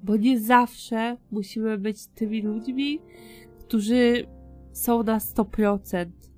Bo 0.03 0.17
nie 0.17 0.41
zawsze 0.41 1.17
musimy 1.31 1.79
być 1.79 2.07
tymi 2.07 2.43
ludźmi, 2.43 3.01
którzy 3.59 4.27
są 4.73 5.03
na 5.03 5.19
100%. 5.19 6.30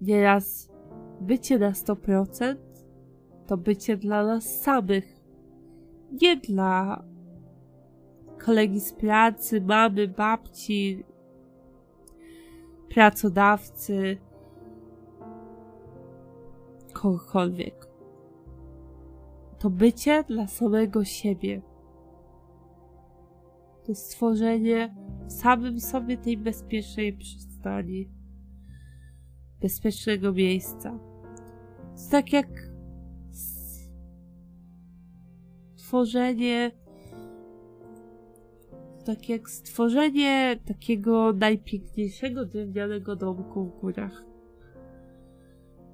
Nieraz 0.00 0.70
bycie 1.20 1.58
na 1.58 1.70
100% 1.70 2.56
to 3.46 3.56
bycie 3.56 3.96
dla 3.96 4.26
nas 4.26 4.60
samych. 4.60 5.20
Nie 6.22 6.36
dla 6.36 7.04
kolegi 8.44 8.80
z 8.80 8.92
pracy, 8.92 9.60
mamy, 9.60 10.08
babci, 10.08 11.04
pracodawcy, 12.94 14.18
kogokolwiek. 16.92 17.88
To 19.58 19.70
bycie 19.70 20.24
dla 20.24 20.46
samego 20.46 21.04
siebie. 21.04 21.62
To 23.86 23.94
stworzenie 23.94 24.94
w 25.26 25.32
samym 25.32 25.80
sobie 25.80 26.16
tej 26.16 26.36
bezpiecznej 26.36 27.12
przystani. 27.12 28.19
Bezpiecznego 29.62 30.32
miejsca. 30.32 30.98
To 31.96 32.10
tak 32.10 32.32
jak 32.32 32.48
stworzenie 35.76 36.72
tak 39.04 39.28
jak 39.28 39.50
stworzenie 39.50 40.60
takiego 40.66 41.32
najpiękniejszego 41.32 42.44
drewnianego 42.44 43.16
domku 43.16 43.64
w 43.64 43.80
górach. 43.80 44.24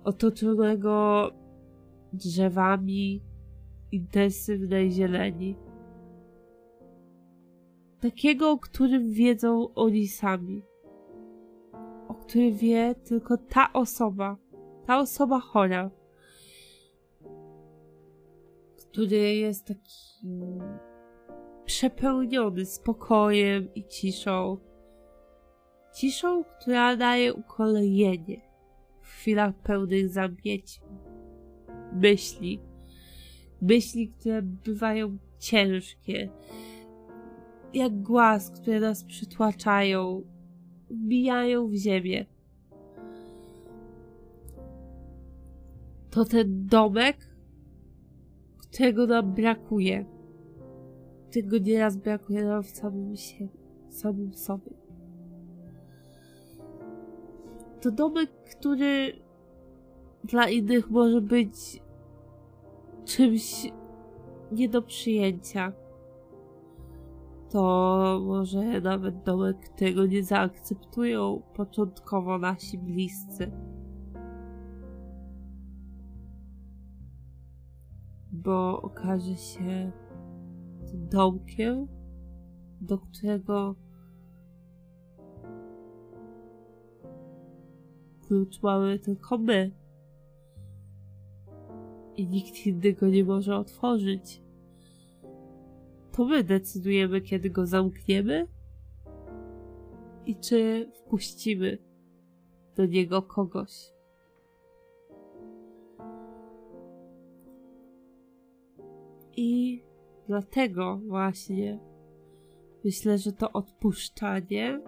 Otoczonego 0.04 1.30
drzewami 2.12 3.22
intensywnej 3.92 4.90
zieleni. 4.90 5.56
Takiego, 8.00 8.50
o 8.50 8.58
którym 8.58 9.10
wiedzą 9.12 9.74
oni 9.74 10.08
sami. 10.08 10.62
O 12.26 12.28
którym 12.28 12.56
wie 12.56 12.94
tylko 12.94 13.36
ta 13.36 13.72
osoba. 13.72 14.36
Ta 14.86 14.98
osoba 14.98 15.40
chora. 15.40 15.90
Który 18.76 19.34
jest 19.34 19.66
taki 19.66 20.28
przepełniony 21.64 22.64
spokojem 22.64 23.74
i 23.74 23.84
ciszą. 23.84 24.58
Ciszą, 25.94 26.44
która 26.44 26.96
daje 26.96 27.34
ukolejenie 27.34 28.40
w 29.00 29.06
chwilach 29.06 29.54
pełnych 29.54 30.08
zamknięć 30.08 30.80
myśli. 31.92 32.60
Myśli, 33.62 34.08
które 34.08 34.42
bywają 34.42 35.18
ciężkie, 35.38 36.28
jak 37.74 38.02
głaz, 38.02 38.50
które 38.50 38.80
nas 38.80 39.04
przytłaczają, 39.04 40.35
wbijają 40.90 41.68
w 41.68 41.74
ziemię. 41.74 42.26
To 46.10 46.24
ten 46.24 46.66
domek, 46.66 47.16
którego 48.58 49.06
nam 49.06 49.34
brakuje 49.34 50.16
tego 51.42 51.58
nieraz 51.58 51.96
brakuje 51.96 52.44
nam 52.44 52.62
w 52.62 52.70
samym 52.70 53.16
się, 53.16 53.48
samym 53.90 54.34
sobie. 54.34 54.70
To 57.80 57.90
domek, 57.90 58.30
który 58.30 59.12
dla 60.24 60.48
innych 60.48 60.90
może 60.90 61.20
być 61.20 61.82
czymś 63.04 63.72
nie 64.52 64.68
do 64.68 64.82
przyjęcia. 64.82 65.72
To 67.56 68.20
może 68.26 68.80
nawet 68.80 69.22
domek, 69.22 69.56
którego 69.74 70.06
nie 70.06 70.22
zaakceptują 70.24 71.42
początkowo 71.54 72.38
nasi 72.38 72.78
bliscy. 72.78 73.52
Bo 78.32 78.82
okaże 78.82 79.36
się, 79.36 79.92
domkiem, 80.94 81.88
do 82.80 82.98
którego 82.98 83.74
klucz 88.20 88.62
mamy 88.62 88.98
tylko 88.98 89.38
my. 89.38 89.70
I 92.16 92.28
nikt 92.28 92.66
inny 92.66 92.92
go 92.92 93.08
nie 93.08 93.24
może 93.24 93.56
otworzyć. 93.56 94.45
To 96.16 96.24
my 96.24 96.44
decydujemy, 96.44 97.20
kiedy 97.20 97.50
go 97.50 97.66
zamkniemy 97.66 98.46
i 100.26 100.36
czy 100.36 100.90
wpuścimy 100.94 101.78
do 102.76 102.86
niego 102.86 103.22
kogoś. 103.22 103.92
I 109.36 109.82
Dlatego 110.28 111.00
właśnie 111.06 111.78
myślę, 112.84 113.18
że 113.18 113.32
to 113.32 113.52
odpuszczanie. 113.52 114.80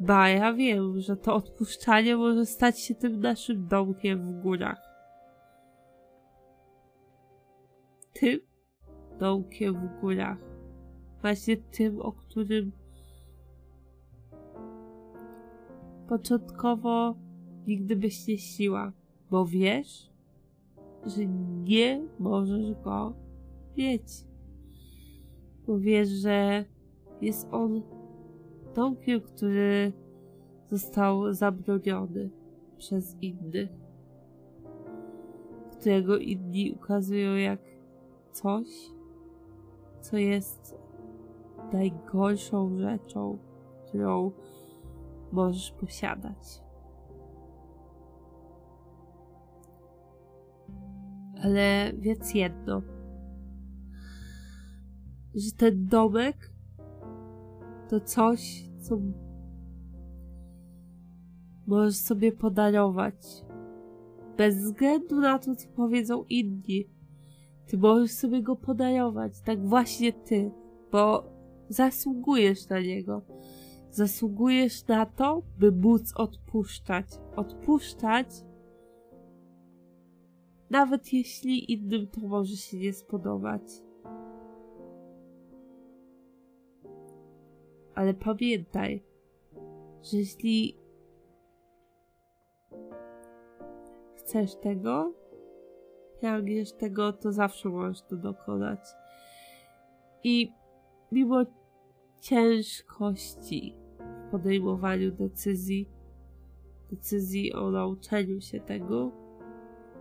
Ba, 0.00 0.28
ja 0.28 0.52
wiem, 0.52 1.00
że 1.00 1.16
to 1.16 1.34
odpuszczanie 1.34 2.16
może 2.16 2.46
stać 2.46 2.80
się 2.80 2.94
tym 2.94 3.20
naszym 3.20 3.68
domkiem 3.68 4.26
w 4.26 4.42
górach. 4.42 4.80
Tym 8.12 8.40
domkiem 9.18 9.74
w 9.74 10.00
górach. 10.00 10.38
Właśnie 11.20 11.56
tym, 11.56 12.00
o 12.00 12.12
którym 12.12 12.72
początkowo 16.08 17.16
nigdy 17.66 17.96
byś 17.96 18.26
nie 18.26 18.38
siła, 18.38 18.92
bo 19.30 19.46
wiesz, 19.46 20.10
że 21.06 21.26
nie 21.64 22.06
możesz 22.18 22.74
go 22.84 23.14
mieć. 23.76 24.24
Bo 25.66 25.78
wiesz, 25.78 26.08
że 26.08 26.64
jest 27.20 27.48
on 27.50 27.82
domkiem, 28.74 29.20
który 29.20 29.92
został 30.66 31.32
zabroniony 31.32 32.30
przez 32.78 33.16
innych, 33.22 33.70
którego 35.72 36.18
inni 36.18 36.72
ukazują 36.72 37.34
jak 37.34 37.60
coś, 38.32 38.66
co 40.10 40.16
jest 40.16 40.78
najgorszą 41.72 42.78
rzeczą, 42.78 43.38
którą 43.86 44.32
możesz 45.32 45.70
posiadać. 45.70 46.62
Ale 51.42 51.92
wiedz 51.92 52.34
jedno– 52.34 52.82
że 55.36 55.52
ten 55.52 55.86
domek 55.86 56.52
to 57.88 58.00
coś, 58.00 58.64
co 58.80 58.98
możesz 61.66 61.96
sobie 61.96 62.32
podarować. 62.32 63.44
Bez 64.36 64.56
względu 64.56 65.20
na 65.20 65.38
to, 65.38 65.56
co 65.56 65.68
powiedzą 65.68 66.24
inni. 66.24 66.95
Ty 67.66 67.78
możesz 67.78 68.10
sobie 68.10 68.42
go 68.42 68.56
podarować, 68.56 69.40
tak 69.40 69.66
właśnie 69.66 70.12
ty, 70.12 70.50
bo 70.92 71.24
zasługujesz 71.68 72.68
na 72.68 72.80
niego. 72.80 73.22
Zasługujesz 73.90 74.86
na 74.86 75.06
to, 75.06 75.42
by 75.58 75.72
móc 75.72 76.12
odpuszczać. 76.16 77.06
Odpuszczać, 77.36 78.26
nawet 80.70 81.12
jeśli 81.12 81.72
innym 81.72 82.06
to 82.06 82.20
może 82.20 82.56
się 82.56 82.78
nie 82.78 82.92
spodobać. 82.92 83.62
Ale 87.94 88.14
pamiętaj, 88.14 89.02
że 90.02 90.18
jeśli 90.18 90.76
chcesz 94.14 94.54
tego, 94.54 95.12
pragniesz 96.20 96.72
tego, 96.72 97.12
to 97.12 97.32
zawsze 97.32 97.68
możesz 97.68 98.02
to 98.02 98.16
dokonać. 98.16 98.80
I 100.24 100.52
mimo 101.12 101.44
ciężkości 102.20 103.76
w 104.26 104.30
podejmowaniu 104.30 105.12
decyzji, 105.12 105.88
decyzji 106.90 107.52
o 107.52 107.70
nauczeniu 107.70 108.40
się 108.40 108.60
tego, 108.60 109.12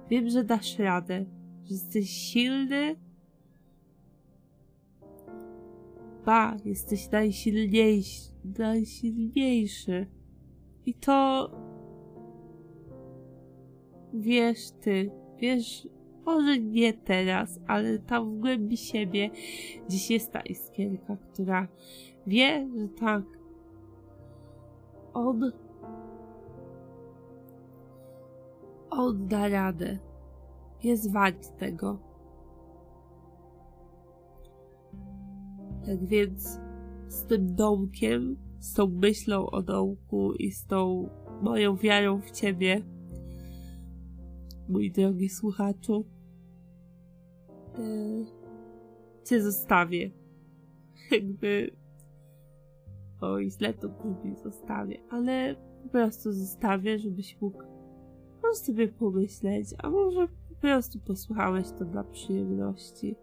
wiem, 0.10 0.30
że 0.30 0.44
dasz 0.44 0.80
radę, 0.80 1.26
że 1.64 1.74
jesteś 1.74 2.10
silny. 2.10 2.96
Ba, 6.26 6.58
jesteś 6.66 7.12
najsilniejszy, 7.12 8.32
najsilniejszy. 8.58 10.08
I 10.86 10.94
to 10.94 11.52
wiesz 14.14 14.72
ty, 14.72 15.12
wiesz, 15.38 15.88
może 16.26 16.60
nie 16.60 16.94
teraz, 16.94 17.60
ale 17.68 18.00
tam 18.00 18.36
w 18.36 18.40
głębi 18.40 18.78
siebie 18.78 19.30
gdzieś 19.88 20.12
jest 20.12 20.32
ta 20.32 20.42
iskierka, 20.42 21.18
która 21.18 21.68
wie, 22.28 22.70
że 22.78 22.88
tak, 22.90 23.24
on 25.14 25.52
on 28.90 29.28
da 29.28 29.48
radę. 29.48 29.98
Jest 30.84 31.12
wart 31.12 31.58
tego. 31.58 32.00
Tak 35.86 36.06
więc 36.06 36.60
z 37.08 37.24
tym 37.24 37.56
domkiem, 37.56 38.38
z 38.60 38.74
tą 38.74 38.88
myślą 38.88 39.50
o 39.50 39.62
domku 39.62 40.34
i 40.34 40.52
z 40.52 40.66
tą 40.66 41.10
moją 41.42 41.76
wiarą 41.76 42.22
w 42.22 42.32
ciebie, 42.32 42.82
mój 44.70 44.92
drogi 44.92 45.30
słuchaczu, 45.30 46.06
cię 49.26 49.42
zostawię. 49.42 50.12
Jakby. 51.12 51.76
Oj, 53.22 53.52
źle 53.52 53.74
to 53.74 53.90
brzmi, 53.90 54.36
zostawię, 54.36 55.00
ale 55.10 55.56
po 55.84 55.90
prostu 55.90 56.32
zostawię, 56.32 57.00
żebyś 57.00 57.42
mógł 57.42 57.64
Możesz 58.46 58.58
sobie 58.58 58.88
pomyśleć, 58.88 59.68
a 59.78 59.90
może 59.90 60.28
po 60.28 60.56
prostu 60.62 61.00
posłuchałeś 61.00 61.72
to 61.80 61.86
dla 61.86 62.04
przyjemności. 62.04 63.16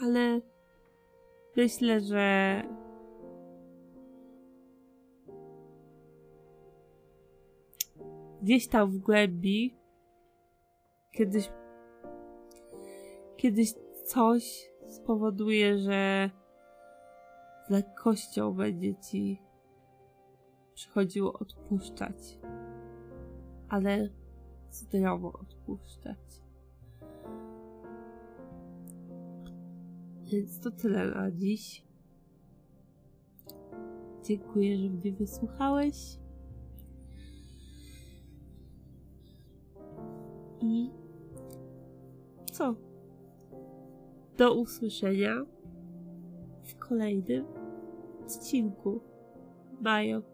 Ale 0.00 0.40
myślę, 1.56 2.00
że 2.00 2.62
gdzieś 8.42 8.68
tam 8.68 8.90
w 8.90 8.98
głębi 8.98 9.76
kiedyś 11.12 11.50
kiedyś 13.44 13.74
coś 14.04 14.70
spowoduje, 14.88 15.78
że 15.78 16.30
z 17.66 17.70
lekkością 17.70 18.54
będzie 18.54 18.94
ci 18.94 19.42
przychodziło 20.74 21.32
odpuszczać, 21.32 22.38
ale 23.68 24.08
zdrowo 24.70 25.32
odpuszczać. 25.32 26.42
Więc 30.24 30.60
to 30.60 30.70
tyle 30.70 31.06
na 31.06 31.30
dziś. 31.30 31.84
Dziękuję, 34.22 34.78
że 34.78 34.90
mnie 34.90 35.12
wysłuchałeś. 35.12 36.18
I 40.60 40.90
co? 42.52 42.83
Do 44.36 44.54
usłyszenia 44.54 45.46
w 46.62 46.76
kolejnym 46.76 47.44
odcinku. 48.22 49.00
Bye. 49.80 50.33